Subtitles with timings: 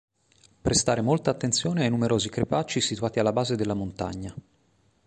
[0.61, 4.33] Prestare molta attenzione ai numerosi crepacci situati alla base della montagna.